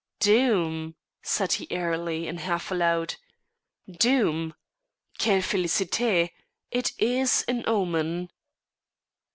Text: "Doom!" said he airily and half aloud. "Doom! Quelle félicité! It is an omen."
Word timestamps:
"Doom!" 0.19 0.95
said 1.21 1.51
he 1.53 1.69
airily 1.71 2.27
and 2.27 2.39
half 2.39 2.71
aloud. 2.71 3.17
"Doom! 3.87 4.55
Quelle 5.19 5.43
félicité! 5.43 6.31
It 6.71 6.93
is 6.97 7.45
an 7.47 7.63
omen." 7.67 8.31